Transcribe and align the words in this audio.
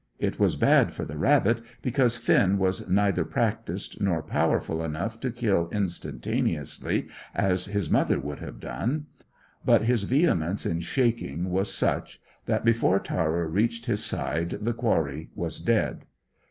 It 0.17 0.39
was 0.39 0.55
bad 0.55 0.91
for 0.93 1.05
the 1.05 1.15
rabbit, 1.19 1.61
because 1.83 2.17
Finn 2.17 2.57
was 2.57 2.89
neither 2.89 3.23
practised 3.23 4.01
nor 4.01 4.23
powerful 4.23 4.83
enough 4.83 5.19
to 5.19 5.29
kill 5.29 5.69
instantaneously 5.69 7.05
as 7.35 7.65
his 7.65 7.87
mother 7.91 8.19
would 8.19 8.39
have 8.39 8.59
done. 8.59 9.05
But 9.63 9.83
his 9.83 10.05
vehemence 10.05 10.65
in 10.65 10.79
shaking 10.79 11.51
was 11.51 11.71
such 11.71 12.19
that 12.47 12.65
before 12.65 12.99
Tara 12.99 13.45
reached 13.45 13.85
his 13.85 14.03
side 14.03 14.57
the 14.61 14.73
quarry 14.73 15.29
was 15.35 15.59
dead. 15.59 16.07